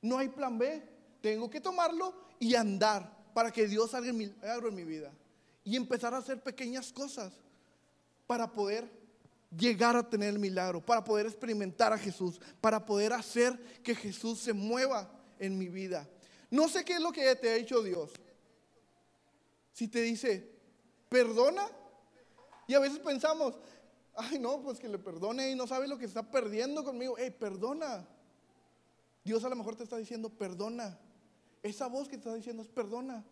[0.03, 0.83] No hay plan B.
[1.21, 5.13] Tengo que tomarlo y andar para que Dios haga el milagro en mi vida.
[5.65, 7.33] Y empezar a hacer pequeñas cosas
[8.27, 8.98] para poder
[9.57, 14.41] llegar a tener el milagro, para poder experimentar a Jesús, para poder hacer que Jesús
[14.41, 16.09] se mueva en mi vida.
[16.51, 18.13] No sé qué es lo que te ha dicho Dios.
[19.73, 20.51] Si te dice,
[21.09, 21.67] perdona,
[22.67, 23.59] y a veces pensamos,
[24.15, 27.15] ay no, pues que le perdone y no sabe lo que está perdiendo conmigo.
[27.17, 28.07] Hey, perdona.
[29.25, 30.99] Dios a lo mejor te está diciendo, perdona.
[31.63, 33.25] Esa voz que te está diciendo es perdona.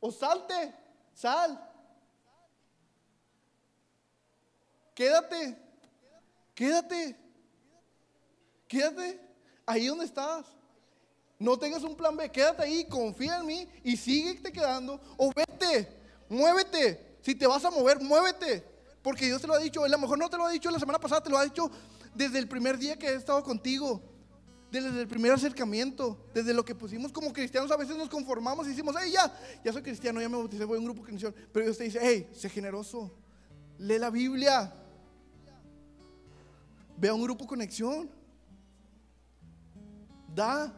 [0.00, 0.74] O salte,
[1.14, 1.72] sal.
[4.96, 5.54] Quédate,
[6.54, 7.14] quédate,
[8.66, 9.20] quédate
[9.66, 10.46] ahí donde estás.
[11.38, 14.98] No tengas un plan B, quédate ahí, confía en mí y síguete quedando.
[15.18, 15.86] O vete,
[16.30, 17.18] muévete.
[17.20, 18.64] Si te vas a mover, muévete.
[19.02, 19.84] Porque Dios te lo ha dicho.
[19.84, 21.70] a lo mejor no te lo ha dicho la semana pasada, te lo ha dicho
[22.14, 24.00] desde el primer día que he estado contigo.
[24.70, 28.70] Desde el primer acercamiento, desde lo que pusimos como cristianos, a veces nos conformamos y
[28.70, 29.30] decimos, hey, ya,
[29.62, 31.34] ya soy cristiano, ya me bauticé, voy a un grupo cristiano.
[31.52, 33.14] Pero Dios te dice, hey, sé generoso,
[33.78, 34.72] lee la Biblia,
[36.98, 38.10] ve a un grupo conexión,
[40.34, 40.72] da,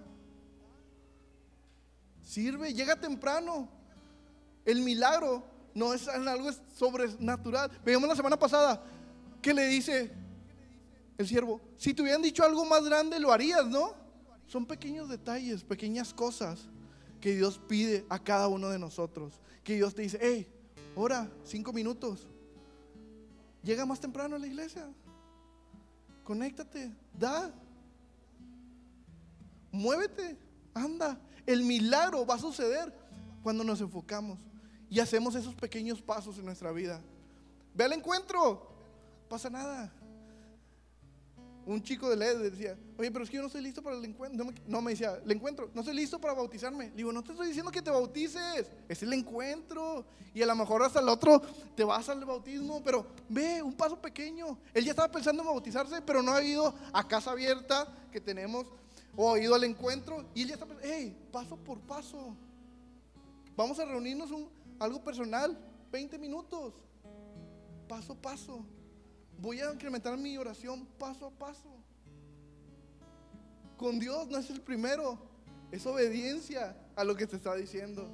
[2.22, 3.68] sirve, llega temprano.
[4.64, 5.44] El milagro
[5.74, 7.70] no es algo sobrenatural.
[7.84, 8.82] Veíamos la semana pasada
[9.40, 10.10] que le dice
[11.16, 13.94] el siervo, si te hubieran dicho algo más grande lo harías, ¿no?
[14.46, 16.68] Son pequeños detalles, pequeñas cosas
[17.20, 19.34] que Dios pide a cada uno de nosotros.
[19.64, 20.46] Que Dios te dice, hey,
[20.94, 22.26] ora, cinco minutos.
[23.62, 24.88] Llega más temprano a la iglesia.
[26.28, 27.50] Conéctate, da.
[29.72, 30.36] Muévete,
[30.74, 31.18] anda.
[31.46, 32.92] El milagro va a suceder
[33.42, 34.38] cuando nos enfocamos
[34.90, 37.00] y hacemos esos pequeños pasos en nuestra vida.
[37.72, 38.68] Ve al encuentro,
[39.26, 39.90] pasa nada.
[41.68, 44.02] Un chico de LED decía, oye, pero es que yo no estoy listo para el
[44.02, 44.42] encuentro.
[44.66, 46.86] No me, decía, el encuentro, no estoy listo para bautizarme.
[46.86, 50.06] Le digo, no te estoy diciendo que te bautices, es el encuentro.
[50.32, 51.42] Y a lo mejor hasta el otro
[51.76, 54.56] te vas al bautismo, pero ve, un paso pequeño.
[54.72, 58.64] Él ya estaba pensando en bautizarse, pero no ha ido a casa abierta que tenemos,
[59.14, 60.24] o ha ido al encuentro.
[60.34, 62.34] Y él ya está pensando, hey, paso por paso.
[63.54, 64.48] Vamos a reunirnos un,
[64.78, 65.58] algo personal,
[65.92, 66.72] 20 minutos,
[67.86, 68.64] paso a paso.
[69.38, 71.68] Voy a incrementar mi oración paso a paso.
[73.76, 75.16] Con Dios no es el primero,
[75.70, 78.08] es obediencia a lo que te está diciendo.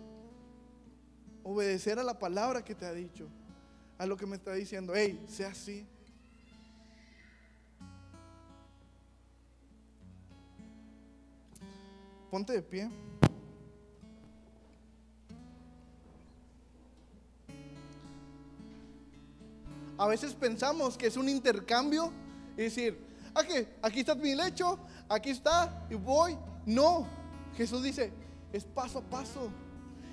[1.43, 3.27] Obedecer a la palabra que te ha dicho,
[3.97, 4.93] a lo que me está diciendo.
[4.95, 5.87] Hey, sea así.
[12.31, 12.91] Ponte de pie.
[19.97, 22.13] A veces pensamos que es un intercambio
[22.57, 22.99] y decir,
[23.35, 24.79] aquí, aquí está mi lecho,
[25.09, 26.37] aquí está y voy.
[26.67, 27.07] No,
[27.57, 28.13] Jesús dice,
[28.53, 29.51] es paso a paso.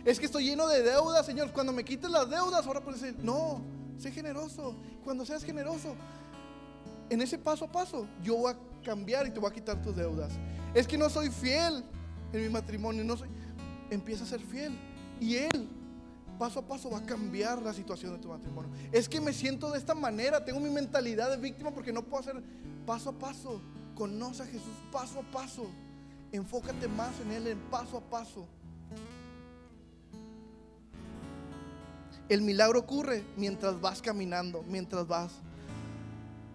[0.05, 1.51] Es que estoy lleno de deudas, Señor.
[1.51, 3.61] Cuando me quites las deudas, ahora puedes decir, no,
[3.97, 4.75] sé generoso.
[5.03, 5.95] Cuando seas generoso,
[7.09, 9.95] en ese paso a paso, yo voy a cambiar y te voy a quitar tus
[9.95, 10.31] deudas.
[10.73, 11.83] Es que no soy fiel
[12.33, 13.29] en mi matrimonio, no soy.
[13.89, 14.77] Empieza a ser fiel.
[15.19, 15.69] Y Él
[16.41, 18.71] paso a paso va a cambiar la situación de tu matrimonio.
[18.91, 22.21] Es que me siento de esta manera, tengo mi mentalidad de víctima porque no puedo
[22.21, 22.41] hacer
[22.83, 23.61] paso a paso.
[23.93, 25.69] Conoce a Jesús paso a paso.
[26.31, 28.47] Enfócate más en Él en paso a paso.
[32.27, 35.33] El milagro ocurre mientras vas caminando, mientras vas.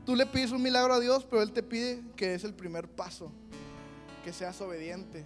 [0.04, 2.88] Tú le pides un milagro a Dios, pero Él te pide que es el primer
[2.88, 3.30] paso,
[4.24, 5.24] que seas obediente.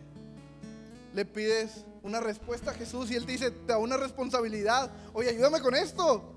[1.14, 4.90] Le pides una respuesta a Jesús y Él te dice, te da una responsabilidad.
[5.12, 6.32] Oye, ayúdame con esto.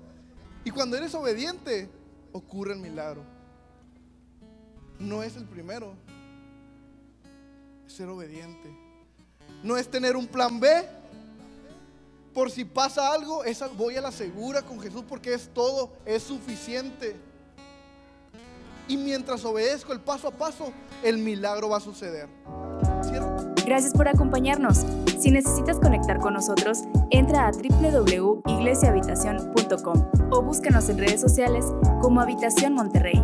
[0.64, 1.88] Y cuando eres obediente,
[2.32, 3.22] ocurre el milagro.
[4.98, 5.94] No es el primero.
[7.86, 8.70] Ser obediente.
[9.62, 10.88] No es tener un plan B.
[12.32, 16.22] Por si pasa algo, es, voy a la segura con Jesús porque es todo, es
[16.22, 17.14] suficiente.
[18.88, 22.28] Y mientras obedezco el paso a paso, el milagro va a suceder.
[23.64, 24.84] Gracias por acompañarnos.
[25.18, 31.64] Si necesitas conectar con nosotros, entra a www.iglesiahabitacion.com o búscanos en redes sociales
[32.02, 33.22] como Habitación Monterrey.